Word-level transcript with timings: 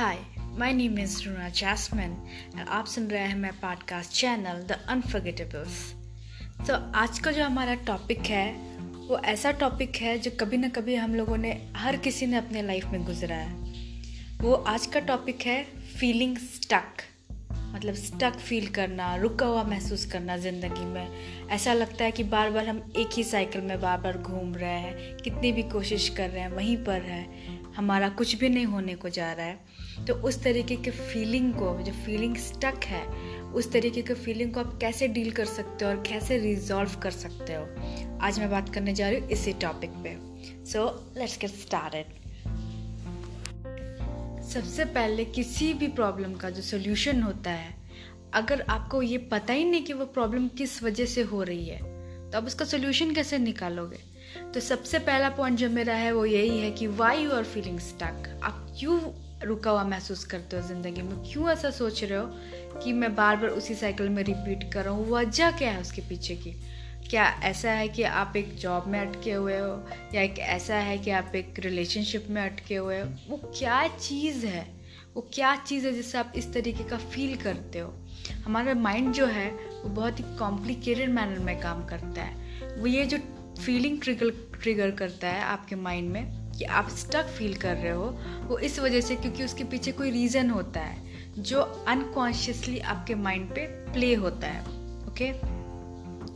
Hi 0.00 0.18
my 0.58 0.72
name 0.72 0.98
is 0.98 1.28
Runa 1.28 1.48
Jasmine 1.48 2.10
और 2.56 2.66
आप 2.68 2.86
सुन 2.86 3.08
रहे 3.08 3.22
हैं 3.22 3.34
मैं 3.34 3.50
पॉडकास्ट 3.52 4.12
चैनल 4.12 4.62
द 4.62 4.78
अनफर्गेटेबल्स 4.88 5.92
तो 6.68 6.74
आज 6.94 7.18
का 7.18 7.30
जो 7.30 7.44
हमारा 7.44 7.74
टॉपिक 7.74 8.18
है, 8.18 8.52
वो 9.08 9.18
ऐसा 9.18 9.50
टॉपिक 9.52 9.96
है 9.96 10.18
जो 10.18 10.30
कभी 10.40 10.56
ना 10.56 10.68
कभी 10.68 10.94
हम 10.94 11.14
लोगों 11.14 11.36
ने 11.36 11.52
हर 11.76 11.96
किसी 11.96 12.26
ने 12.26 12.36
अपने 12.36 12.62
लाइफ 12.62 12.86
में 12.86 13.04
गुजरा 13.04 13.36
है। 13.36 14.38
वो 14.38 14.54
आज 14.54 14.86
का 14.86 15.00
टॉपिक 15.00 15.42
है 15.42 15.62
फीलिंग 16.00 16.36
स्टक 16.36 17.06
मतलब 17.52 17.94
स्टक 17.94 18.38
फील 18.38 18.66
करना, 18.66 19.14
रुका 19.16 19.46
हुआ 19.46 19.62
महसूस 19.62 20.04
करना 20.06 20.36
ज़िंदगी 20.36 20.84
में। 20.84 21.48
ऐसा 21.48 21.72
लगता 21.72 22.04
है 22.04 22.10
कि 22.10 22.24
बार 22.24 22.50
बार 22.50 22.68
हम 22.68 22.82
एक 22.98 23.10
ही 23.16 23.24
साइकिल 23.24 23.62
में 23.62 23.80
बार 23.80 23.98
बार 23.98 24.18
घूम 24.18 24.54
रहे 24.54 24.70
हैं, 24.70 25.16
कितनी 25.16 25.52
भी 25.52 25.62
कोशिश 25.62 26.08
कर 26.08 26.30
रहे 26.30 26.42
हैं, 26.42 26.50
वहीं 26.50 26.76
पर 26.76 27.02
है। 27.02 27.59
हमारा 27.76 28.08
कुछ 28.08 28.34
भी 28.36 28.48
नहीं 28.48 28.64
होने 28.64 28.94
को 28.94 29.08
जा 29.08 29.32
रहा 29.32 29.46
है। 29.46 29.80
तो 30.06 30.14
उस 30.14 30.42
तरीके 30.42 30.76
के 30.76 30.90
फीलिंग 30.90 31.54
को, 31.54 31.82
जो 31.82 31.92
फीलिंग 31.92 32.36
स्टक 32.36 32.84
है, 32.84 33.06
उस 33.52 33.72
तरीके 33.72 34.02
के 34.02 34.14
फीलिंग 34.14 34.54
को 34.54 34.60
आप 34.60 34.78
कैसे 34.80 35.08
डील 35.08 35.30
कर 35.30 35.44
सकते 35.44 35.84
हो 35.84 35.90
और 35.90 35.96
कैसे 35.96 36.38
रिजॉल्व 36.38 36.94
कर 36.94 37.10
सकते 37.10 37.54
हो? 37.54 37.64
आज 38.20 38.38
मैं 38.38 38.50
बात 38.50 38.68
करने 38.68 38.94
जा 38.94 39.08
रही 39.08 39.20
हूँ 39.20 39.28
इसी 39.28 39.52
टॉपिक 39.52 39.90
पे। 39.90 40.16
सो 40.64 41.12
लेट्स 41.16 41.38
गेट 41.38 41.50
स्टार्टेड 41.50 42.04
सबसे 44.42 44.84
पहले 44.84 45.24
किसी 45.24 45.74
भी 45.74 45.88
प्रॉब्लम 45.88 46.34
का 46.34 46.50
जो 46.50 46.62
सोल्यूशन 46.62 47.22
होता 47.22 47.50
है, 47.50 47.74
अगर 48.34 48.60
आपको 48.60 49.02
ये 49.02 49.18
पता 49.18 49.52
ही 49.52 49.64
नहीं 49.64 49.82
कि 49.82 49.92
वो 49.92 50.04
प्रॉब्लम 50.04 50.48
किस 50.48 50.82
वजह 50.82 51.04
से 51.04 51.22
हो 51.22 51.42
रही 51.42 51.66
है 51.66 51.99
तो 52.32 52.38
अब 52.38 52.46
उसका 52.46 52.64
सोल्यूशन 52.64 53.14
कैसे 53.14 53.38
निकालोगे? 53.38 53.98
तो 54.54 54.60
सबसे 54.60 54.98
पहला 54.98 55.28
पॉइंट 55.28 55.58
जो 55.58 55.70
मेरा 55.70 55.94
है, 55.94 56.12
वो 56.12 56.24
यही 56.26 56.58
है 56.58 56.70
कि 56.70 56.86
why 56.86 57.24
you 57.24 57.30
are 57.30 57.44
feeling 57.44 57.78
stuck 57.78 58.40
आप 58.42 58.76
क्यों 58.80 59.00
रुका 59.48 59.70
हुआ 59.70 59.84
महसूस 59.84 60.24
करते 60.24 60.56
हो 60.56 60.68
ज़िंदगी 60.68 61.02
में? 61.02 61.32
क्यों 61.32 61.50
ऐसा 61.50 61.70
सोच 61.70 62.04
रहे 62.04 62.18
हो 62.18 62.26
कि 62.84 62.92
मैं 62.92 63.14
बार 63.14 63.36
बार 63.36 63.50
उसी 63.50 63.74
साइकिल 63.74 64.08
में 64.08 64.22
रिपीट 64.22 64.72
कर 64.72 64.84
रहा 64.84 64.94
हूँ? 64.94 65.10
वजह 65.10 65.50
क्या 65.50 65.70
है 65.70 65.80
उसके 65.80 66.02
पीछे 66.02 66.36
की? 66.36 66.52
क्या 67.10 67.24
ऐसा 67.24 67.70
है 67.70 67.88
कि 67.88 68.02
आप 68.02 68.36
एक 68.36 68.56
जॉब 68.56 68.86
में 68.86 69.00
अटके 69.00 69.32
हुए 69.32 69.58
हो? 69.58 69.88
या 70.14 70.22
एक 70.22 70.38
ऐसा 70.38 70.76
है 70.76 70.98
कि 70.98 71.10
आप 71.10 71.32
एक 71.34 71.54
रिलेशनशिप 71.58 72.26
में 72.30 72.42
अटके 72.42 72.76
हुए 72.76 73.00
हो? 73.00 73.08
वो 73.28 73.36
क्या 73.58 73.88
चीज़ 73.88 74.46
है? 74.46 74.79
वो 75.16 75.30
क्या 75.34 75.56
चीज़ 75.56 75.86
है 75.86 75.92
जिससे 75.92 76.18
आप 76.18 76.32
इस 76.36 76.52
तरीके 76.52 76.84
का 76.84 76.96
फील 76.96 77.36
करते 77.36 77.78
हो? 77.78 77.94
हमारा 78.44 78.74
माइंड 78.74 79.12
जो 79.12 79.26
है, 79.26 79.50
वो 79.50 79.88
बहुत 79.88 80.18
ही 80.18 80.24
कॉम्प्लिकेटेड 80.38 81.10
मैनर 81.10 81.38
में 81.38 81.60
काम 81.60 81.84
करता 81.84 82.22
है। 82.22 82.78
वो 82.80 82.86
ये 82.86 83.04
जो 83.04 83.18
फीलिंग 83.62 84.00
ट्रिगर 84.00 84.30
ट्रिगर 84.62 84.90
करता 84.90 85.28
है 85.28 85.42
आपके 85.42 85.76
माइंड 85.76 86.10
में 86.10 86.52
कि 86.52 86.64
आप 86.64 86.88
स्टक 86.88 87.26
फील 87.26 87.54
कर 87.54 87.76
रहे 87.76 87.92
हो, 87.92 88.04
वो 88.42 88.58
इस 88.58 88.78
वजह 88.80 89.00
से 89.00 89.16
क्योंकि 89.16 89.44
उसके 89.44 89.64
पीछे 89.64 89.92
कोई 89.92 90.10
रीज़न 90.10 90.50
होता 90.50 90.80
है, 90.80 90.98
जो 91.38 91.60
अनकॉन्शियसली 91.60 92.78
आपके 92.78 93.14
माइंड 93.14 93.48
पे 93.50 93.66
प्ले 93.92 94.14
होता 94.14 94.46
है 94.46 94.62
ओके 95.08 95.59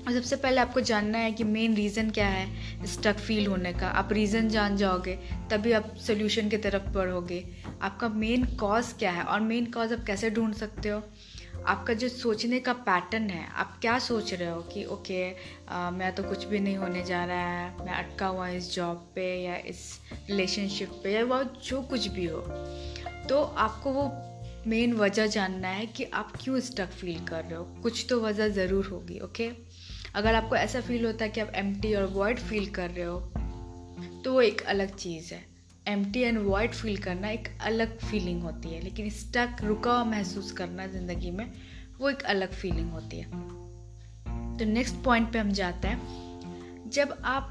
और 0.07 0.13
सबसे 0.13 0.37
पहले 0.37 0.61
आपको 0.61 0.81
जानना 0.81 1.19
है 1.19 1.33
कि 1.33 1.45
मेन 1.45 1.75
रीज़न 1.75 2.11
क्या 2.11 2.27
है 2.27 2.87
स्टक 2.87 3.19
फील 3.19 3.47
होने 3.47 3.73
का। 3.73 3.89
आप 3.89 4.13
रीज़न 4.13 4.49
जान 4.49 4.77
जाओगे 4.77 5.19
तभी 5.51 5.73
आप 5.73 5.95
सोल्यूशन 6.07 6.49
की 6.49 6.57
तरफ़ 6.57 6.89
बढ़ोगे। 6.89 7.45
आपका 7.83 8.09
मेन 8.09 8.45
कॉज 8.57 8.93
क्या 8.99 9.11
है 9.11 9.23
और 9.25 9.41
मेन 9.41 9.67
कॉज 9.67 9.93
आप 9.93 10.05
कैसे 10.07 10.31
ढूंढ 10.31 10.55
सकते 10.55 10.89
हो? 10.89 11.03
आपका 11.67 11.95
जो 11.95 12.09
सोचने 12.09 12.59
का 12.61 12.73
पैटर्न 12.73 13.29
है 13.31 13.47
आप 13.57 13.79
क्या 13.81 13.99
सोच 13.99 14.33
रहे 14.35 14.49
हो 14.49 14.61
कि 14.63 14.85
ओके 14.85 15.23
आ, 15.69 15.91
मैं 15.91 16.15
तो 16.15 16.23
कुछ 16.23 16.45
भी 16.45 16.59
नहीं 16.61 16.77
होने 16.77 17.05
जा 17.05 17.25
रहा 17.25 17.49
है। 17.51 17.85
मैं 17.85 17.93
अटका 17.95 18.27
हुआ 18.27 18.49
इस 18.49 18.75
जॉब 18.75 19.11
पे 19.15 19.27
या 19.45 19.57
इस 19.69 20.01
रिलेशनशिप 20.31 21.01
पे 21.05 21.13
या 21.13 21.25
वो 21.25 21.43
जो 21.65 21.83
कुछ 21.83 22.09
भी 22.09 22.27
हो। 22.27 22.41
तो 23.29 23.43
आपको 23.43 23.93
वो 23.93 24.11
मेन 24.67 24.93
वजह 24.93 25.27
जानना 25.27 25.69
है 25.69 25.87
कि 25.87 26.05
आप 26.15 26.33
क्यों 26.43 26.61
स्टक 26.61 26.91
फील 26.91 27.25
कर 27.27 27.45
रहे 27.45 27.55
हो। 27.55 27.65
कुछ 27.83 28.07
तो 28.11 28.21
वजह 28.21 28.49
ज़रूर 28.49 28.87
होगी 28.87 29.19
ओके? 29.19 29.51
अगर 30.15 30.35
आपको 30.35 30.57
ऐसा 30.57 30.81
फील 30.81 31.05
होता 31.07 31.25
है 31.25 31.31
कि 31.31 31.41
आप 31.41 31.53
एम 31.55 31.75
और 31.97 32.05
वॉइड 32.07 32.39
फील 32.39 32.67
कर 32.71 32.91
रहे 32.91 33.05
हो 33.05 33.19
तो 34.25 34.33
वो 34.33 34.41
एक 34.41 34.61
अलग 34.63 34.95
चीज़ 34.97 35.33
है। 35.35 35.43
एम 35.87 36.05
एंड 36.17 36.39
वॉइड 36.39 36.73
फील 36.73 36.97
करना 36.97 37.31
एक 37.31 37.49
अलग 37.61 37.99
फीलिंग 38.01 38.43
होती 38.43 38.69
है, 38.69 38.81
लेकिन 38.81 39.11
स्टक 39.11 39.57
रुका 39.63 39.93
हुआ 39.93 40.05
महसूस 40.05 40.53
करना 40.53 40.87
ज़िंदगी 40.87 41.31
में, 41.31 41.53
वो 41.99 42.11
एक 42.11 42.23
अलग 42.25 42.53
फीलिंग 42.53 42.91
होती 42.91 43.19
है। 43.19 43.25
तो 44.59 44.65
नेक्स्ट 44.65 44.95
पॉइंट 45.05 45.33
पे 45.33 45.39
हम 45.39 45.51
जाते 45.53 45.89
हैं। 45.89 46.91
जब 46.91 47.17
आप 47.25 47.51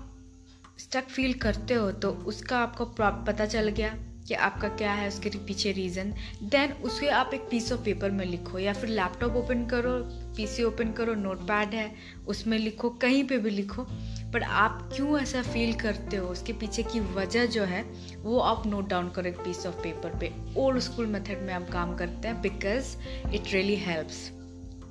स्टक 0.79 1.07
फील 1.07 1.33
करते 1.33 1.73
हो 1.73 1.91
तो 1.91 2.11
उसका 2.11 2.59
आपको 2.59 2.85
पता 2.99 3.45
चल 3.45 3.69
गया। 3.69 3.93
कि 4.27 4.33
आपका 4.33 4.67
क्या 4.69 4.91
है, 4.91 5.07
उसके 5.07 5.29
पीछे 5.37 5.71
रीज़न 5.71 6.13
देन 6.43 6.71
उसे 6.83 7.07
आप 7.09 7.31
एक 7.33 7.41
पीस 7.41 7.71
ऑफ़ 7.71 7.81
पेपर 7.81 8.11
में 8.11 8.25
लिखो 8.25 8.59
या 8.59 8.73
फिर 8.73 8.89
लैपटॉप 8.89 9.35
ओपन 9.35 9.65
करो 9.65 9.91
पीसी 10.35 10.63
ओपन 10.63 10.91
करो 10.91 11.13
नोट 11.15 11.41
पैड 11.41 11.73
है, 11.73 11.91
उसमें 12.27 12.57
लिखो, 12.57 12.89
कहीं 12.89 13.23
पे 13.23 13.37
भी 13.37 13.49
लिखो 13.49 13.85
बट 14.33 14.43
आप 14.43 14.89
क्यों 14.95 15.19
ऐसा 15.19 15.41
फील 15.43 15.73
करते 15.73 16.17
हो? 16.17 16.27
उसके 16.27 16.53
पीछे 16.53 16.83
की 16.83 16.99
वजह 17.15 17.45
जो 17.45 17.63
है, 17.63 17.81
वो 18.17 18.39
आप 18.39 18.65
नोट 18.67 18.87
डाउन 18.89 19.09
करो 19.09 19.29
एक 19.29 19.37
पीस 19.37 19.65
ऑफ़ 19.65 19.75
पेपर 19.75 20.17
पे। 20.19 20.31
ओल्ड 20.57 20.79
स्कूल 20.79 21.05
मेथड 21.05 21.41
में 21.41 21.53
हम 21.53 21.65
काम 21.65 21.95
करते 21.95 22.27
हैं 22.27 22.41
बिकॉज़ 22.41 22.95
इट 23.35 23.53
रियली 23.53 23.75
हेल्प्स 23.75 24.29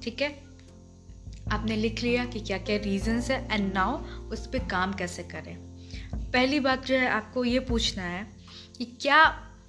ठीक 0.03 0.22
है? 0.22 0.31
आपने 1.53 1.76
लिख 1.76 2.03
लिया 2.03 2.25
कि 2.25 2.41
क्या 2.41 2.59
क्या 2.59 2.76
रीजंस 2.76 3.31
है 3.31 3.47
एंड 3.53 3.72
नाउ 3.75 3.98
उस 4.32 4.47
पर 4.47 4.69
काम 4.69 4.92
कैसे 4.92 5.22
करें? 5.22 5.56
पहली 6.15 6.60
बात 6.60 6.87
जो 6.87 6.94
है, 6.94 7.09
आपको 7.09 7.44
ये 7.44 7.60
पूछना 7.60 8.03
है 8.03 8.26
कि 8.82 8.87
क्या 9.00 9.19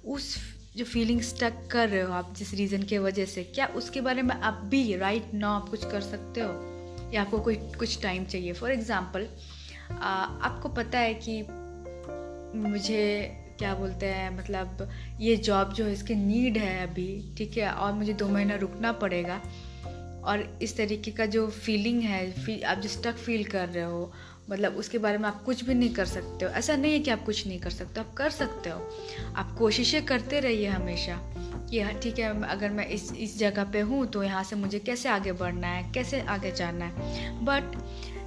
उस 0.06 0.36
जो 0.76 0.84
फीलिंग 0.84 1.20
स्टक 1.20 1.68
कर 1.70 1.88
रहे 1.88 2.00
हो 2.02 2.12
आप 2.12 2.34
जिस 2.36 2.54
रीज़न 2.54 2.82
के 2.82 2.98
वजह 2.98 3.24
से 3.24 3.42
क्या 3.44 3.66
उसके 3.66 4.00
बारे 4.00 4.22
में 4.22 4.34
आप 4.34 4.54
भी 4.64 4.96
राइट 4.96 5.22
right 5.22 5.34
नाउ 5.34 5.60
आप 5.60 5.68
कुछ 5.68 5.84
कर 5.84 6.00
सकते 6.00 6.40
हो? 6.40 7.10
या 7.14 7.20
आपको 7.22 7.38
कोई 7.38 7.54
कुछ 7.78 8.02
टाइम 8.02 8.24
चाहिए? 8.24 8.52
फॉर 8.52 8.70
एग्ज़ाम्पल 8.70 9.28
आपको 10.42 10.68
पता 10.68 10.98
है 10.98 11.14
कि 11.14 11.40
मुझे 12.58 13.04
क्या 13.58 13.74
बोलते 13.74 14.06
हैं 14.06 14.36
मतलब 14.38 14.88
ये 15.20 15.36
जॉब 15.36 15.72
जो 15.72 15.84
है 15.84 15.92
इसकी 15.92 16.14
नीड 16.14 16.58
है 16.58 16.86
अभी 16.86 17.34
ठीक 17.38 17.56
है 17.56 17.70
और 17.70 17.92
मुझे 17.92 18.12
दो 18.12 18.28
महीना 18.28 18.56
रुकना 18.56 18.92
पड़ेगा। 18.92 19.40
और 20.24 20.58
इस 20.62 20.76
तरीके 20.76 21.10
का 21.10 21.26
जो 21.26 21.46
फीलिंग 21.48 22.02
है 22.02 22.32
फ़ी, 22.32 22.60
आप 22.60 22.78
जो 22.78 22.88
स्टक 22.88 23.14
फील 23.14 23.44
कर 23.44 23.68
रहे 23.68 23.84
हो 23.84 24.12
मतलब 24.50 24.76
उसके 24.76 24.98
बारे 24.98 25.18
में 25.18 25.28
आप 25.28 25.42
कुछ 25.44 25.64
भी 25.64 25.74
नहीं 25.74 25.92
कर 25.94 26.04
सकते 26.06 26.44
हो। 26.44 26.50
ऐसा 26.50 26.76
नहीं 26.76 26.92
है 26.92 26.98
कि 26.98 27.10
आप 27.10 27.24
कुछ 27.24 27.46
नहीं 27.46 27.58
कर 27.60 27.70
सकते 27.70 28.00
आप 28.00 28.12
कर 28.14 28.30
सकते 28.30 28.70
हो। 28.70 28.80
आप 29.36 29.54
कोशिशें 29.58 30.04
करते 30.06 30.40
रहिए 30.40 30.68
हमेशा 30.68 31.18
कि 31.70 31.80
हाँ 31.80 31.92
ठीक 31.94 32.18
है, 32.18 32.42
अगर 32.44 32.70
मैं 32.70 32.86
इस 32.88 33.12
इस 33.12 33.38
जगह 33.38 33.64
पे 33.64 33.80
हूँ 33.80 34.06
तो 34.06 34.22
यहाँ 34.22 34.42
से 34.44 34.56
मुझे 34.56 34.78
कैसे 34.78 35.08
आगे 35.08 35.32
बढ़ना 35.32 35.66
है, 35.66 35.90
कैसे 35.92 36.20
आगे 36.20 36.52
जाना 36.52 36.84
है। 36.84 37.44
बट 37.44 37.78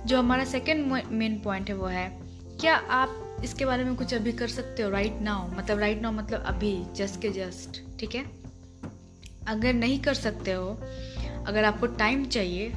जो 0.08 0.18
हमारा 0.20 0.46
सेकेंड 0.46 0.86
मेन 1.12 1.40
पॉइंट 1.40 1.70
है 1.70 1.76
वो 1.76 1.86
है, 1.86 2.10
क्या 2.62 2.76
आप 2.76 3.42
इसके 3.44 3.66
बारे 3.66 3.84
में 3.84 3.96
कुछ 3.96 4.14
अभी 4.14 4.32
कर 4.32 4.48
सकते 4.48 4.84
हो 4.84 4.90
राइट 4.90 5.22
नाउ 5.22 5.48
मतलब 5.50 5.80
राइट 5.80 6.02
नाउ 6.02 6.12
मतलब 6.12 6.44
अभी 6.46 6.76
जस्ट 6.96 7.22
के 7.22 7.30
जस्ट 7.30 7.82
ठीक 8.00 8.16
है? 8.16 8.24
अगर 9.48 9.74
नहीं 9.74 10.00
कर 10.00 10.14
सकते 10.14 10.52
हो, 10.52 10.70
अगर 11.48 11.64
आपको 11.64 11.88
टाइम 11.88 12.26
चाहिए 12.28 12.72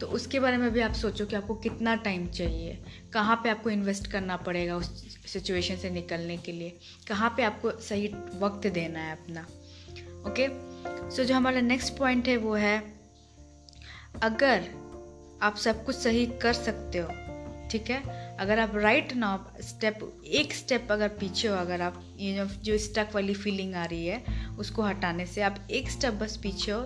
तो 0.00 0.06
उसके 0.06 0.40
बारे 0.40 0.56
में 0.56 0.70
भी 0.70 0.80
आप 0.80 0.92
सोचो 0.92 1.26
कि 1.26 1.36
आपको 1.36 1.54
कितना 1.54 1.94
टाइम 1.94 2.26
चाहिए। 2.26 2.78
कहाँ 3.12 3.36
पे 3.36 3.50
आपको 3.50 3.70
इन्वेस्ट 3.70 4.06
करना 4.06 4.36
पड़ेगा 4.36 4.76
उस 4.76 5.06
सिचुएशन 5.26 5.76
से 5.76 5.90
निकलने 5.90 6.36
के 6.36 6.52
लिए? 6.52 6.78
कहाँ 7.08 7.34
पे 7.36 7.42
आपको 7.42 7.70
सही 7.80 8.08
वक्त 8.40 8.66
देना 8.66 9.00
है 9.00 9.12
अपना? 9.12 9.46
ओके 10.30 10.48
सो 11.10 11.24
जो 11.24 11.34
हमारा 11.34 11.60
नेक्स्ट 11.60 11.96
पॉइंट 11.96 12.28
है 12.28 12.36
वो 12.36 12.54
है, 12.54 12.78
अगर 14.22 14.68
आप 15.42 15.56
सब 15.56 15.84
कुछ 15.84 15.96
सही 15.96 16.26
कर 16.42 16.52
सकते 16.52 16.98
हो, 16.98 17.08
ठीक 17.70 17.90
है? 17.90 18.02
अगर 18.36 18.58
आप 18.58 18.76
राइट 18.76 19.12
ना 19.12 19.54
स्टेप 19.60 19.98
एक 20.26 20.52
स्टेप 20.52 20.88
अगर 20.90 21.08
पीछे 21.08 21.48
हो, 21.48 21.56
अगर 21.56 21.80
आप 21.80 22.02
ये 22.16 22.34
जो 22.36 22.44
जो 22.64 22.78
स्टक 22.78 23.08
वाली 23.14 23.34
फीलिंग 23.34 23.74
आ 23.74 23.84
रही 23.84 24.06
है, 24.06 24.22
उसको 24.58 24.82
हटाने 24.82 25.26
से 25.26 25.42
आप 25.42 25.66
एक 25.70 25.90
स्टेप 25.90 26.14
बस 26.14 26.36
पीछे 26.36 26.72
हो 26.72 26.82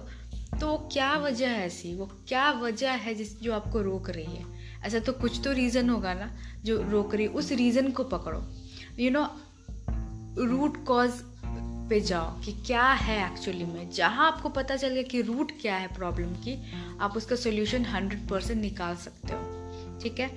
तो 0.63 0.69
वो 0.69 0.89
क्या 0.93 1.17
वजह 1.17 1.49
है 1.49 1.67
ऐसी? 1.67 1.95
वो 1.95 2.07
क्या 2.29 2.51
वजह 2.51 2.91
है 2.91 3.15
जिस, 3.15 3.41
जो 3.41 3.55
आपको 3.55 3.81
रोक 3.81 4.11
रही 4.11 4.37
है? 4.37 4.45
ऐसा 4.85 4.99
तो 4.99 5.13
कुछ 5.13 5.45
तो 5.45 5.53
रीज़न 5.53 5.91
होगा 5.91 6.15
ना, 6.15 6.37
जो 6.65 6.83
रोक 6.83 7.15
रही 7.15 7.27
उस 7.27 7.53
रीज़न 7.53 7.91
को 7.91 8.05
पकड़ो। 8.05 8.45
यू 8.99 9.11
नो 9.11 9.31
रूट 10.39 10.85
कॉज 10.85 11.11
पे 11.91 12.01
जाओ 12.01 12.41
कि 12.41 12.53
क्या 12.53 12.93
है 12.93 13.33
एक्चुअली 13.33 13.65
में। 13.65 13.91
जहाँ 13.91 14.33
आपको 14.33 14.49
पता 14.49 14.77
चल 14.77 14.89
गया 14.89 15.03
कि 15.03 15.23
रूट 15.23 15.53
क्या 15.61 15.77
है 15.77 15.95
प्रॉब्लम 15.95 16.33
की, 16.33 16.73
आप 17.01 17.17
उसका 17.17 17.37
सोल्यूशन 17.37 17.85
हंड्रेड 17.85 18.29
परसेंट 18.29 18.61
निकाल 18.61 18.97
सकते 18.97 19.33
हो। 19.33 19.41
ठीक 20.03 20.21
है? 20.21 20.29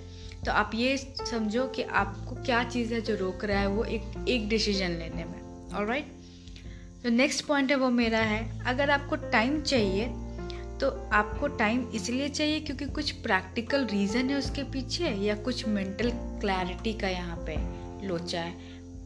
तो 0.45 0.51
आप 0.51 0.71
ये 0.75 0.97
समझो 1.31 1.67
कि 1.67 1.83
आपको 1.83 2.35
क्या 2.35 2.63
चीज़ 2.63 2.93
है 2.93 3.01
जो 3.01 3.15
रोक 3.15 3.45
रहा 3.45 3.59
है, 3.59 3.67
वो 3.67 3.83
एक 3.83 4.25
एक 4.27 4.49
डिसीज़न 4.49 4.89
लेने 4.89 5.25
में। 5.25 5.69
और 5.73 5.85
राइट 5.85 6.14
जो 7.05 7.11
नेक्स्ट 7.11 7.45
पॉइंट 7.45 7.71
है 7.71 7.75
वो 7.77 7.89
मेरा 7.89 8.19
है। 8.19 8.63
अगर 8.67 8.89
आपको 8.89 9.15
टाइम 9.31 9.61
चाहिए 9.61 10.05
तो 10.79 10.89
आपको 11.13 11.47
टाइम 11.47 11.81
इसलिए 11.95 12.29
चाहिए 12.29 12.59
क्योंकि 12.59 12.85
कुछ 12.85 13.11
प्रैक्टिकल 13.11 13.85
रीज़न 13.85 14.29
है 14.29 14.37
उसके 14.37 14.63
पीछे 14.63 15.09
या 15.09 15.35
कुछ 15.35 15.67
मेंटल 15.67 16.09
क्लैरिटी 16.41 16.93
का 16.93 17.07
यहाँ 17.07 17.37
पे 17.47 17.55
लोचा 18.07 18.41
है। 18.41 18.53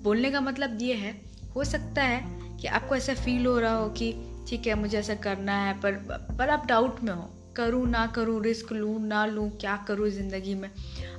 बोलने 0.04 0.32
का 0.32 0.42
मतलब 0.42 0.78
ये 0.82 0.94
है, 0.94 1.12
हो 1.56 1.64
सकता 1.64 2.04
है 2.04 2.22
कि 2.58 2.68
आपको 2.68 2.96
ऐसा 2.96 3.14
फील 3.14 3.46
हो 3.46 3.60
रहा 3.60 3.74
हो 3.74 3.90
कि, 3.90 4.12
ठीक 4.50 4.68
है, 4.68 4.76
मुझे 4.76 4.98
ऐसा 4.98 5.16
करना 5.16 5.58
है, 5.58 5.74
पर 5.74 5.92
पर 6.40 6.50
आप 6.50 6.66
डाउट 6.66 7.04
में 7.04 7.14
हो। 7.14 7.30
करूँ, 7.58 7.86
ना 7.88 8.06
करूँ 8.08 8.42
रिस्क 8.44 8.72
लूँ, 8.74 9.00
ना 9.08 9.26
लूँ, 9.26 9.50
क्या 9.52 9.76
करूँ 9.88 10.10
ज़िंदगी 10.10 10.56
में? 10.56 10.70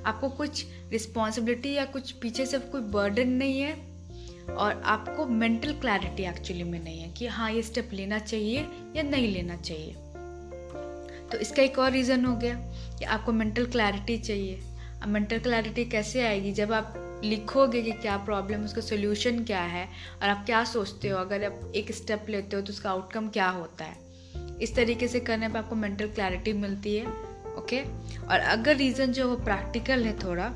आपको 0.05 0.29
कुछ 0.29 0.65
रिस्पॉन्सिबिलिटी 0.91 1.73
या 1.73 1.85
कुछ 1.85 2.11
पीछे 2.11 2.45
से 2.45 2.59
कोई 2.59 2.81
बर्डन 2.81 3.29
नहीं 3.29 3.61
है। 3.61 3.90
और 4.57 4.81
आपको 4.85 5.25
मेंटल 5.25 5.73
क्लैरिटी 5.73 6.23
एक्चुअली 6.23 6.63
में 6.63 6.83
नहीं 6.83 6.99
है 6.99 7.09
कि 7.09 7.27
हाँ 7.27 7.51
ये 7.51 7.61
स्टेप 7.61 7.89
लेना 7.93 8.19
चाहिए 8.19 8.67
या 8.95 9.03
नहीं 9.03 9.31
लेना 9.33 9.55
चाहिए। 9.55 9.95
तो 11.31 11.37
इसका 11.37 11.61
एक 11.61 11.79
और 11.79 11.91
रीज़न 11.91 12.25
हो 12.25 12.35
गया 12.35 12.55
कि 12.99 13.05
आपको 13.05 13.31
मेंटल 13.31 13.65
क्लैरिटी 13.65 14.17
चाहिए। 14.17 14.59
अब 15.03 15.07
मेंटल 15.07 15.39
क्लैरिटी 15.39 15.85
कैसे 15.85 16.27
आएगी? 16.27 16.51
जब 16.51 16.73
आप 16.73 17.21
लिखोगे 17.23 17.81
कि 17.81 17.91
क्या 17.91 18.17
प्रॉब्लम 18.17 18.63
उसका 18.65 18.81
सोल्यूशन 18.81 19.43
क्या 19.43 19.61
है 19.61 19.87
और 20.21 20.29
आप 20.29 20.45
क्या 20.45 20.63
सोचते 20.63 21.09
हो? 21.09 21.17
अगर 21.17 21.43
आप 21.43 21.71
एक 21.75 21.91
स्टेप 21.91 22.25
लेते 22.29 22.55
हो 22.55 22.61
तो 22.61 22.73
उसका 22.73 22.89
आउटकम 22.89 23.29
क्या 23.29 23.49
होता 23.49 23.85
है? 23.85 23.97
इस 24.61 24.75
तरीके 24.75 25.07
से 25.07 25.19
करने 25.19 25.49
पर 25.49 25.59
आपको 25.59 25.75
मेंटल 25.75 26.07
क्लैरिटी 26.07 26.53
मिलती 26.53 26.95
है 26.95 27.07
ओके 27.57 27.81
और 28.27 28.39
अगर 28.39 28.75
रीज़न 28.75 29.11
जो 29.11 29.29
वो 29.29 29.35
प्रैक्टिकल 29.35 30.05
है 30.05 30.17
थोड़ा, 30.19 30.47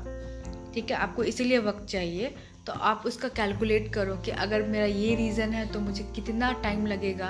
ठीक 0.74 0.90
है? 0.90 0.96
आपको 0.96 1.24
इसीलिए 1.24 1.58
वक्त 1.58 1.86
चाहिए 1.86 2.34
तो 2.66 2.72
आप 2.72 3.02
उसका 3.06 3.28
कैलकुलेट 3.28 3.92
करो 3.92 4.16
कि 4.16 4.30
अगर 4.30 4.62
मेरा 4.62 4.86
ये 4.86 5.14
रीज़न 5.14 5.52
है 5.52 5.66
तो 5.72 5.80
मुझे 5.80 6.04
कितना 6.16 6.52
टाइम 6.52 6.86
लगेगा 6.86 7.26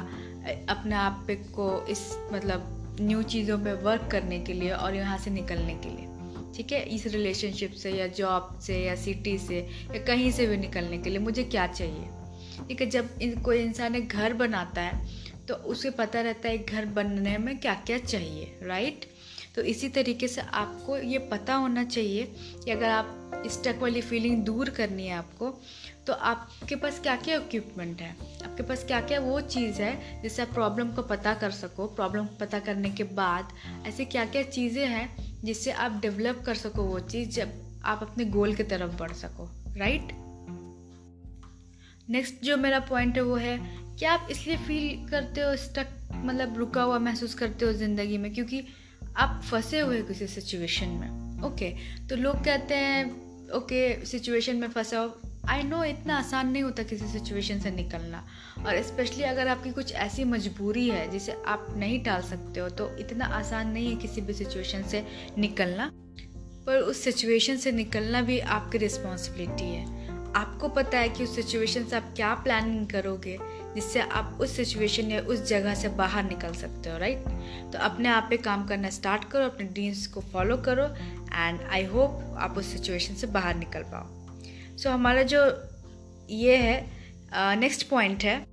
अपने 0.70 0.94
आप 0.94 1.24
पे 1.26 1.34
को 1.34 1.86
इस 1.86 2.00
मतलब 2.32 2.72
न्यू 3.00 3.22
चीज़ों 3.22 3.58
पे 3.58 3.72
वर्क 3.82 4.08
करने 4.12 4.38
के 4.40 4.52
लिए 4.52 4.70
और 4.70 4.94
यहाँ 4.94 5.18
से 5.18 5.30
निकलने 5.30 5.74
के 5.74 5.88
लिए। 5.88 6.54
ठीक 6.56 6.72
है? 6.72 6.80
इस 6.84 7.06
रिलेशनशिप 7.06 7.72
से 7.72 7.90
या 7.90 8.06
जॉब 8.06 8.58
से 8.62 8.78
या 8.80 8.94
सिटी 8.94 9.36
से 9.38 9.58
या 9.86 10.04
कहीं 10.04 10.30
से 10.32 10.46
भी 10.46 10.56
निकलने 10.56 10.98
के 10.98 11.10
लिए 11.10 11.18
मुझे 11.18 11.44
क्या 11.44 11.66
चाहिए? 11.66 12.08
ठीक 12.68 12.80
है? 12.80 12.86
जब 12.86 13.08
इन, 13.22 13.40
कोई 13.40 13.58
इंसान 13.58 13.94
एक 13.94 14.08
घर 14.08 14.32
बनाता 14.34 14.82
है 14.82 15.06
तो 15.48 15.54
उसे 15.54 15.90
पता 15.90 16.20
रहता 16.20 16.48
है 16.48 16.58
घर 16.58 16.84
बनने 16.94 17.36
में 17.38 17.58
क्या 17.58 17.74
क्या 17.86 17.98
चाहिए? 17.98 18.58
राइट 18.62 19.04
तो 19.56 19.62
इसी 19.62 19.88
तरीके 19.88 20.28
से 20.28 20.40
आपको 20.40 20.98
ये 20.98 21.18
पता 21.18 21.54
होना 21.54 21.84
चाहिए 21.84 22.22
कि 22.64 22.70
अगर 22.70 22.90
आप 22.90 23.42
स्टक 23.46 23.76
वाली 23.82 24.00
फीलिंग 24.00 24.44
दूर 24.44 24.70
करनी 24.70 25.06
है 25.06 25.16
आपको 25.16 25.60
तो 26.06 26.12
आपके 26.12 26.76
पास 26.76 27.00
क्या 27.00 27.16
क्या 27.16 27.36
इक्विपमेंट 27.36 28.00
है? 28.00 28.16
आपके 28.44 28.62
पास 28.62 28.84
क्या 28.84 29.00
क्या 29.00 29.20
वो 29.20 29.40
चीज़ 29.40 29.82
है 29.82 30.22
जिससे 30.22 30.42
आप 30.42 30.48
प्रॉब्लम 30.48 30.92
को 30.92 31.02
पता 31.02 31.34
कर 31.34 31.50
सको? 31.50 31.86
प्रॉब्लम 31.86 32.26
पता 32.26 32.58
करने 32.58 32.90
के 32.90 33.04
बाद 33.04 33.48
ऐसे 33.86 34.04
क्या 34.04 34.24
क्या 34.24 34.42
चीज़ें 34.42 34.86
हैं 34.86 35.36
जिससे 35.44 35.72
आप 35.72 35.92
डेवलप 35.92 36.42
कर 36.46 36.54
सको 36.54 36.82
वो 36.82 37.00
चीज़ 37.00 37.30
जब 37.30 37.48
आप 37.84 38.02
अपने 38.02 38.24
गोल 38.24 38.54
की 38.54 38.62
तरफ़ 38.62 38.92
बढ़ 38.92 39.12
सको 39.12 39.50
राइट 39.76 40.08
नेक्स्ट 42.10 42.44
जो 42.44 42.56
मेरा 42.56 42.80
पॉइंट 42.80 43.16
है 43.16 43.22
वो 43.22 43.36
है 43.36 43.86
कि 43.96 44.04
आप 44.04 44.28
इसलिए 44.30 44.56
फील 44.56 45.08
करते 45.08 45.40
हो 45.40 45.56
स्टक 45.56 45.86
मतलब 46.12 46.58
रुका 46.58 46.82
हुआ 46.82 46.98
महसूस 46.98 47.34
करते 47.34 47.64
हो 47.64 47.72
ज़िंदगी 47.72 48.18
में? 48.18 48.34
क्योंकि 48.34 48.64
आप 49.16 49.40
फंसे 49.50 49.80
हुए 49.80 50.02
किसी 50.02 50.26
सिचुएशन 50.26 50.88
में। 50.90 51.42
ओके 51.44 51.70
तो 52.08 52.16
लोग 52.16 52.44
कहते 52.44 52.74
हैं 52.74 53.04
ओके 53.54 54.04
सिचुएशन 54.06 54.56
में 54.56 54.68
फंसा 54.68 54.98
हो। 54.98 55.14
आई 55.48 55.62
नो 55.62 55.82
इतना 55.84 56.16
आसान 56.18 56.50
नहीं 56.50 56.62
होता 56.62 56.82
किसी 56.82 57.06
सिचुएशन 57.08 57.60
से 57.60 57.70
निकलना। 57.70 58.24
और 58.66 58.82
स्पेशली 58.82 59.24
अगर 59.24 59.48
आपकी 59.48 59.70
कुछ 59.70 59.92
ऐसी 59.94 60.24
मजबूरी 60.24 60.88
है 60.88 61.10
जिसे 61.10 61.32
आप 61.46 61.66
नहीं 61.76 62.02
टाल 62.04 62.22
सकते 62.22 62.60
हो 62.60 62.68
तो 62.70 62.90
इतना 62.98 63.24
आसान 63.34 63.70
नहीं 63.70 63.90
है 63.90 63.96
किसी 63.96 64.20
भी 64.20 64.32
सिचुएशन 64.32 64.82
से 64.82 65.04
निकलना। 65.38 65.90
पर 66.66 66.78
उस 66.80 67.02
सिचुएशन 67.04 67.56
से 67.56 67.72
निकलना 67.72 68.22
भी 68.22 68.38
आपकी 68.40 68.78
रिस्पॉन्सिबिलिटी 68.78 69.64
है। 69.64 69.84
आपको 70.34 70.68
पता 70.68 70.98
है 70.98 71.08
कि 71.08 71.24
उस 71.24 71.34
सिचुएशन 71.36 71.84
से 71.84 71.96
आप 71.96 72.12
क्या 72.16 72.34
प्लानिंग 72.34 72.86
करोगे। 72.86 73.38
जिससे 73.76 74.00
आप 74.00 74.38
उस 74.40 74.56
सिचुएशन 74.56 75.10
या 75.10 75.20
उस 75.20 75.46
जगह 75.46 75.74
से 75.74 75.88
बाहर 75.88 76.24
निकल 76.24 76.52
सकते 76.52 76.90
हो 76.90 76.98
राइट 76.98 77.18
तो 77.72 77.78
अपने 77.78 78.08
आप 78.08 78.26
पे 78.30 78.36
काम 78.36 78.66
करना 78.66 78.90
स्टार्ट 78.90 79.24
करो 79.24 79.44
अपने 79.44 79.66
ड्रीम्स 79.66 80.06
को 80.06 80.20
फॉलो 80.20 80.56
करो 80.56 80.84
एंड 81.34 81.60
आई 81.60 81.84
होप 81.84 82.36
आप 82.38 82.58
उस 82.58 82.66
सिचुएशन 82.66 83.14
से 83.14 83.26
बाहर 83.26 83.54
निकल 83.54 83.82
पाओ। 83.82 84.06
सो 84.76 84.88
so, 84.88 84.94
हमारा 84.94 85.22
जो 85.22 85.68
ये 86.30 86.56
है 86.56 86.76
नेक्स्ट 87.56 87.84
uh, 87.84 87.90
पॉइंट 87.90 88.24
है 88.24 88.46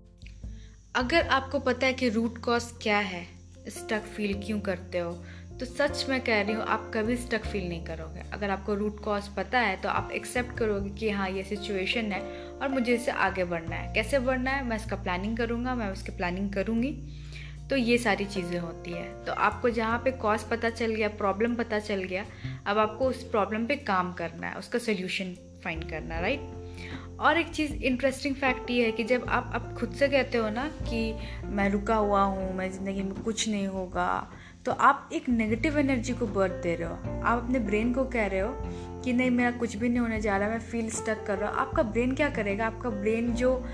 अगर 0.96 1.28
आपको 1.28 1.60
पता 1.60 1.88
है 1.88 1.94
कि 1.94 2.10
रूट 2.10 2.38
कॉज 2.38 2.64
क्या 2.81 2.98
है 2.98 3.28
स्टक 3.68 4.02
फील 4.02 4.34
क्यों 4.46 4.60
करते 4.60 4.98
हो 4.98 5.25
तो 5.60 5.66
सच 5.66 6.06
मैं 6.10 6.22
कह 6.22 6.42
रही 6.42 6.54
हूँ 6.54 6.64
आप 6.64 6.92
कभी 6.94 7.16
स्टक 7.18 7.46
फील 7.46 7.68
नहीं 7.70 7.86
करोगे। 7.86 8.22
अगर 8.34 8.50
आपको 8.50 8.74
रूट 8.74 9.04
कॉज 9.04 9.28
पता 9.28 9.60
है 9.60 9.75
तो 9.81 9.90
आप 9.90 10.12
एक्सेप्ट 10.12 10.58
करोगे 10.58 10.90
कि 10.90 11.10
हाँ 11.10 11.30
ये 11.30 11.44
सिचुएशन 11.44 12.12
है 12.12 12.22
और 12.63 12.69
मुझे 12.69 12.94
इससे 12.95 13.12
आगे 13.12 13.44
बढ़ना 13.44 13.75
है। 13.75 13.94
कैसे 13.94 14.19
बढ़ना 14.19 14.51
है? 14.51 14.63
मैं 14.63 14.75
इसका 14.75 14.95
प्लानिंग 14.95 15.38
करूँगा, 15.38 15.75
मैं 15.75 15.92
उसकी 15.92 16.12
प्लानिंग 16.12 16.51
करूँगी। 16.54 16.92
तो 17.69 17.75
ये 17.75 17.98
सारी 17.98 18.25
चीज़ें 18.25 18.57
होती 18.60 18.92
है। 18.92 19.04
तो 19.25 19.33
आपको 19.33 19.69
जहाँ 19.69 19.98
पे 19.98 20.12
कॉज 20.12 20.44
पता 20.44 20.69
चल 20.69 20.94
गया 20.95 21.07
प्रॉब्लम 21.18 21.56
पता 21.56 21.80
चल 21.80 22.04
गया, 22.04 22.25
अब 22.68 22.77
आपको 22.77 23.06
उस 23.06 23.24
प्रॉब्लम 23.24 23.65
पे 23.65 23.75
काम 23.75 24.12
करना 24.13 24.48
है, 24.48 24.56
उसका 24.56 24.80
सोल्यूशन 24.80 25.33
फाइंड 25.63 25.89
करना 25.89 26.19
राइट 26.19 27.19
और 27.19 27.38
एक 27.38 27.48
चीज़ 27.48 27.74
इंटरेस्टिंग 27.74 28.36
फैक्ट 28.36 28.69
ये 28.71 28.86
है 28.86 28.92
कि 28.92 29.04
जब 29.04 29.25
आप 29.30 29.51
अब 29.56 29.75
खुद 29.80 29.92
से 29.92 30.07
कहते 30.07 30.38
हो 30.38 30.50
ना 30.50 30.68
कि 30.89 31.13
मैं 31.45 31.69
रुका 31.69 31.95
हुआ 31.95 32.21
हूँ, 32.21 32.56
मैं 32.56 32.71
ज़िंदगी 32.71 33.01
में 33.01 33.13
कुछ 33.13 33.48
नहीं 33.50 33.68
होगा 33.68 34.07
तो 34.65 34.71
आप 34.71 35.10
एक 35.13 35.27
नेगेटिव 35.30 35.77
एनर्जी 35.80 36.13
को 36.13 36.27
बर्थ 36.27 36.51
दे 36.63 36.75
रहे 36.75 36.88
हो। 36.88 37.21
आप 37.24 37.44
अपने 37.44 37.60
ब्रेन 37.60 37.94
को 37.94 38.04
कह 38.06 38.27
रहे 38.27 38.39
हो 38.39 38.51
कि 39.04 39.13
नहीं, 39.13 39.31
मेरा 39.31 39.51
कुछ 39.51 39.75
भी 39.75 39.89
नहीं 39.89 40.00
होने 40.00 40.19
जा 40.21 40.38
रहा, 40.38 40.50
मैं 40.50 40.60
फील 40.60 40.89
स्टक 40.89 41.25
कर 41.25 41.38
रहा 41.38 41.50
हूँ। 41.50 41.57
आपका 41.57 41.83
ब्रेन 41.83 42.15
क्या 42.15 42.30
करेगा? 42.30 42.68
आपका 42.68 42.89
ब्रेन 42.89 43.33
जो 43.33 43.65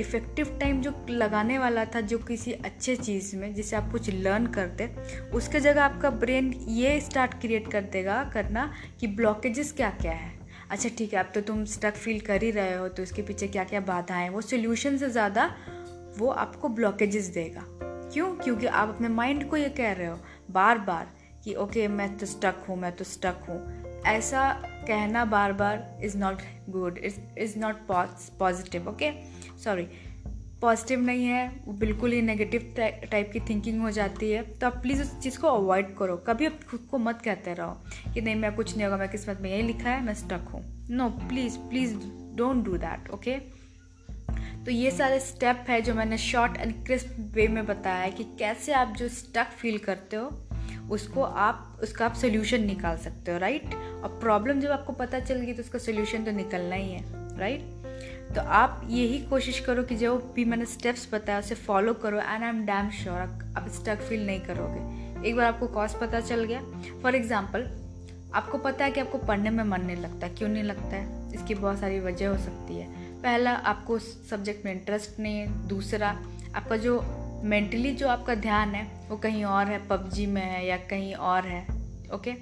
इफ़ेक्टिव 0.00 0.56
टाइम 0.60 0.80
जो 0.82 0.92
लगाने 1.10 1.58
वाला 1.58 1.84
था, 1.84 2.00
जो 2.00 2.18
किसी 2.18 2.52
अच्छे 2.52 2.96
चीज़ 2.96 3.34
में, 3.36 3.54
जिसे 3.54 3.76
आप 3.76 3.90
कुछ 3.92 4.10
लर्न 4.10 4.46
करते, 4.46 4.90
उसके 5.34 5.60
जगह 5.60 5.82
आपका 5.82 6.10
ब्रेन 6.10 6.52
ये 6.68 7.00
स्टार्ट 7.00 7.40
क्रिएट 7.40 7.70
कर 7.72 7.82
देगा, 7.82 8.22
करना 8.34 8.70
कि 9.00 9.06
ब्लॉकेजेस 9.06 9.72
क्या 9.72 9.90
क्या 9.90 10.12
है। 10.12 10.32
अच्छा 10.70 10.88
ठीक 10.98 11.14
है, 11.14 11.20
अब 11.20 11.30
तो 11.34 11.40
तुम 11.40 11.64
स्टक 11.64 11.94
फील 11.94 12.20
कर 12.20 12.42
ही 12.42 12.50
रहे 12.50 12.74
हो 12.74 12.88
तो 12.88 13.02
इसके 13.02 13.22
पीछे 13.22 13.48
क्या 13.48 13.64
क्या 13.64 13.80
बाधाएँ 13.80 14.28
वो 14.28 14.40
सोल्यूशन 14.40 14.96
से 14.96 15.10
ज़्यादा 15.10 15.50
वो 16.18 16.28
आपको 16.28 16.68
ब्लॉकेजेस 16.68 17.26
देगा। 17.26 17.64
क्यों? 18.12 18.34
क्योंकि 18.36 18.66
आप 18.66 18.88
अपने 18.88 19.08
माइंड 19.08 19.48
को 19.50 19.56
ये 19.56 19.68
कह 19.68 19.92
रहे 19.92 20.06
हो 20.06 20.18
बार 20.50 20.78
बार 20.78 21.06
कि 21.44 21.54
ओके 21.54 21.80
okay, 21.80 21.90
मैं 21.90 22.16
तो 22.18 22.26
स्टक 22.26 22.64
हूँ 22.68 22.76
मैं 22.76 22.92
तो 22.96 23.04
स्टक 23.04 23.46
हूँ। 23.48 24.02
ऐसा 24.06 24.48
कहना 24.88 25.24
बार 25.24 25.52
बार 25.52 26.00
is 26.04 26.16
not 26.18 26.42
good 26.68 26.98
is 26.98 27.18
is 27.38 27.58
not 27.58 27.76
positive 28.38 28.88
okay 28.88 29.10
sorry 29.64 29.86
positive 30.60 31.00
नहीं 31.00 31.24
है 31.24 31.46
वो 31.64 31.72
बिल्कुल 31.72 32.12
ही 32.12 32.20
नेगेटिव 32.22 32.74
टाइप 32.78 33.30
की 33.32 33.40
थिंकिंग 33.40 33.80
हो 33.82 33.90
जाती 33.90 34.30
है। 34.30 34.42
तो 34.42 34.66
आप 34.66 34.76
प्लीज़ 34.82 35.02
उस 35.02 35.18
चीज़ 35.22 35.38
को 35.38 35.48
अवॉइड 35.48 35.94
करो। 35.96 36.16
कभी 36.26 36.46
आप 36.46 36.60
खुद 36.70 36.86
को 36.90 36.98
मत 36.98 37.20
कहते 37.24 37.54
रहो 37.54 38.12
कि 38.14 38.20
नहीं 38.20 38.34
मैं 38.34 38.54
कुछ 38.56 38.76
नहीं 38.76 38.84
होगा 38.84 38.96
मैं 38.96 39.08
किस्मत 39.08 39.40
में 39.40 39.50
यही 39.50 39.62
लिखा 39.62 39.90
है 39.90 40.04
मैं 40.04 40.14
स्टक 40.14 40.48
हूँ। 40.54 40.62
No 40.90 41.08
please 41.28 41.58
please 41.60 41.94
don't 42.36 42.64
do 42.64 42.76
that 42.76 43.10
okay 43.10 43.36
तो 44.64 44.70
ये 44.70 44.90
सारे 44.90 45.18
स्टेप 45.20 45.64
है 45.68 45.80
जो 45.82 45.94
मैंने 45.94 46.18
शॉर्ट 46.18 46.56
एंड 46.56 46.74
क्रिस्प 46.86 47.16
वे 47.34 47.46
में 47.48 47.64
बताया 47.66 48.02
है 48.02 48.10
कि 48.10 48.24
कैसे 48.38 48.72
आप 48.72 48.94
जो 48.98 49.08
स्टक 49.08 49.50
फील 49.60 49.78
करते 49.78 50.16
हो, 50.16 50.30
उसको 50.90 51.22
आप, 51.22 51.78
उसका 51.82 52.04
आप 52.06 52.14
सोल्यूशन 52.14 52.64
निकाल 52.64 52.96
सकते 52.98 53.32
हो 53.32 53.38
राइट 53.38 53.74
और 53.74 54.18
प्रॉब्लम 54.22 54.60
जब 54.60 54.70
आपको 54.70 54.92
पता 54.92 55.20
चल 55.20 55.40
गई 55.40 55.52
तो 55.52 55.62
उसका 55.62 55.78
सोल्यूशन 55.78 56.24
तो 56.24 56.30
निकलना 56.32 56.76
ही 56.76 56.90
है 56.90 57.38
राइट 57.38 58.34
तो 58.34 58.40
आप 58.40 58.80
यही 58.90 59.18
कोशिश 59.28 59.60
करो 59.60 59.82
कि 59.82 59.96
जो 59.96 60.16
भी 60.34 60.44
मैंने 60.44 60.64
स्टेप्स 60.66 61.08
बताया 61.12 61.38
उसे 61.38 61.54
फॉलो 61.54 61.94
करो 61.94 62.18
and 62.18 62.42
I 62.42 62.48
am 62.48 62.64
damn 62.66 62.90
sure 62.92 63.20
आप 63.56 63.68
स्टक 63.74 64.00
फील 64.00 64.26
नहीं 64.26 64.40
करोगे। 64.40 65.28
एक 65.28 65.36
बार 65.36 65.46
आपको 65.46 65.66
कॉज 65.68 65.94
पता 65.94 66.20
चल 66.20 66.44
गया। 66.44 66.60
फॉर 67.02 67.14
एग्ज़ाम्पल 67.14 67.68
आपको 68.34 68.58
पता 68.58 68.84
है 68.84 68.90
कि 68.90 69.00
आपको 69.00 69.18
पढ़ने 69.18 69.50
में 69.50 69.64
मन 69.64 69.80
नहीं 69.80 69.96
लगता, 69.96 70.28
क्यों 70.28 70.48
नहीं 70.48 70.62
लगता 70.62 70.96
है? 70.96 71.32
इसकी 71.34 71.54
बहुत 71.54 71.78
सारी 71.80 72.00
वजह 72.00 72.28
हो 72.28 72.36
सकती 72.36 72.78
है। 72.78 73.03
पहला 73.24 73.52
आपको 73.64 73.98
सब्जेक्ट 73.98 74.64
में 74.64 74.72
इंटरेस्ट 74.72 75.20
नहीं 75.20 75.38
है, 75.38 75.68
दूसरा 75.68 76.08
आपका 76.56 76.76
जो 76.76 77.00
मेंटली 77.44 77.94
जो 77.94 78.08
आपका 78.08 78.34
ध्यान 78.34 78.74
है, 78.74 78.84
वो 79.08 79.16
कहीं 79.16 79.44
और 79.44 79.66
है, 79.66 79.86
पबजी 79.88 80.26
में 80.26 80.42
है 80.42 80.66
या 80.66 80.76
कहीं 80.90 81.14
और 81.14 81.46
है 81.46 81.62
ओके 82.14 82.32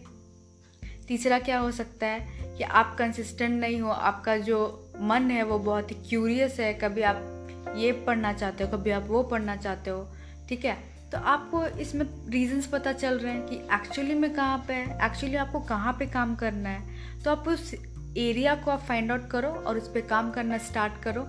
तीसरा 1.09 1.39
क्या 1.39 1.59
हो 1.59 1.71
सकता 1.71 2.07
है 2.07 2.57
कि 2.59 2.65
आप 2.65 2.95
कंसिस्टेंट 2.99 3.61
नहीं 3.61 3.81
हो, 3.81 3.91
आपका 3.91 4.37
जो 4.39 4.59
मन 5.01 5.31
है 5.31 5.43
वो 5.43 5.59
बहुत 5.59 5.91
ही 5.91 5.97
क्यूरियस 6.09 6.59
है, 6.61 6.73
कभी 6.75 7.03
आप 7.03 7.75
ये 7.77 7.93
पढ़ना 8.07 8.33
चाहते 8.33 8.65
हो, 8.65 8.71
कभी 8.71 8.91
आप 8.91 9.07
वो 9.09 9.23
पढ़ना 9.23 9.57
चाहते 9.57 9.91
हो, 9.91 10.07
ठीक 10.49 10.65
है? 10.65 10.77
तो 11.13 11.19
आपको 11.19 11.65
इसमें 11.81 12.05
रीजंस 12.31 12.67
पता 12.67 12.93
चल 12.93 13.19
रहे 13.19 13.33
हैं 13.33 13.47
कि 13.47 13.57
एक्चुअली 13.75 14.15
में 14.15 14.33
कहाँ 14.35 14.65
पे 14.69 14.75
है 14.75 15.07
एक्चुअली 15.07 15.37
आपको 15.37 15.61
कहाँ 15.61 15.93
पे 15.93 16.07
काम 16.07 16.35
करना 16.35 16.69
है 16.69 17.23
तो 17.25 17.31
आप 17.31 17.49
उस 17.49 17.75
एरिया 18.19 18.55
को 18.55 18.71
आप 18.71 18.81
फाइंड 18.81 19.13
आउट 19.13 19.29
करो 19.31 19.49
और 19.49 19.79
उस 19.79 19.89
पर 19.89 20.01
काम 20.01 20.31
करना 20.31 20.59
स्टार्ट 20.59 21.03
करो. 21.03 21.23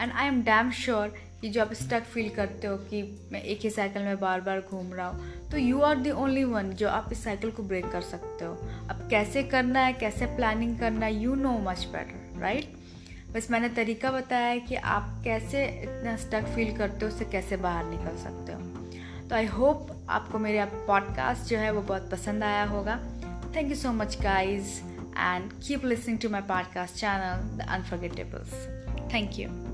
And 0.00 0.12
I 0.12 0.26
am 0.26 0.42
damn 0.42 0.70
sure 0.72 1.14
कि 1.40 1.48
जो 1.48 1.60
आप 1.60 1.72
स्टक 1.72 2.02
फील 2.04 2.28
करते 2.28 2.66
हो 2.66 2.76
कि 2.78 3.02
मैं 3.32 3.42
एक 3.42 3.60
ही 3.60 3.70
साइकिल 3.70 4.02
में 4.02 4.18
बार 4.20 4.40
बार 4.40 4.60
घूम 4.60 4.92
रहा 4.94 5.06
हूँ 5.08 5.48
तो 5.50 5.58
you 5.58 5.80
are 5.80 5.96
the 5.96 6.10
only 6.10 6.44
one 6.44 6.70
जो 6.72 6.88
आप 6.88 7.08
इस 7.12 7.22
साइकिल 7.24 7.50
को 7.50 7.62
ब्रेक 7.62 7.90
कर 7.92 8.00
सकते 8.00 8.44
हो. 8.44 8.52
अब 8.90 9.06
कैसे 9.10 9.42
करना 9.42 9.80
है, 9.80 9.92
कैसे 9.92 10.26
प्लानिंग 10.26 10.78
करना 10.78 11.06
है 11.06 11.14
you 11.14 11.34
know 11.34 11.58
much 11.58 11.86
better 11.92 12.40
right 12.40 12.78
बस 13.34 13.50
मैंने 13.50 13.68
तरीका 13.68 14.10
बताया 14.10 14.46
है 14.46 14.60
कि 14.60 14.74
आप 14.74 15.20
कैसे 15.24 15.64
इतना 15.82 16.16
स्टक 16.16 16.46
फील 16.54 16.76
करते 16.76 17.04
हो, 17.04 17.12
उससे 17.12 17.24
कैसे 17.24 17.56
बाहर 17.56 17.84
निकल 17.84 18.16
सकते 18.16 18.52
हो. 18.52 18.60
तो 19.28 19.34
आई 19.36 19.46
होप 19.46 19.88
आपको 20.10 20.38
मेरा 20.38 20.64
पॉडकास्ट 20.86 21.50
जो 21.50 21.58
है 21.58 21.70
वो 21.70 21.82
बहुत 21.82 22.10
पसंद 22.10 22.44
आया 22.44 22.64
होगा. 22.64 22.96
Thank 23.56 23.68
you 23.70 23.76
so 23.76 23.92
much 23.92 24.16
guys 24.22 24.80
and 25.16 25.58
keep 25.60 25.82
listening 25.82 26.18
to 26.18 26.28
my 26.28 26.42
podcast 26.42 26.98
channel, 26.98 27.44
The 27.56 27.64
Unforgettables. 27.64 28.50
Thank 29.10 29.38
you. 29.38 29.69